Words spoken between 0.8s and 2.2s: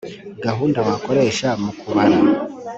wakoresha mu kubara